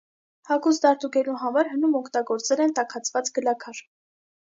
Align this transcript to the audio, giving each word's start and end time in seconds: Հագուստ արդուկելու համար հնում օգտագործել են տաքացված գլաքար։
Հագուստ 0.51 0.87
արդուկելու 0.91 1.37
համար 1.43 1.71
հնում 1.75 1.95
օգտագործել 2.01 2.67
են 2.67 2.77
տաքացված 2.83 3.35
գլաքար։ 3.41 3.89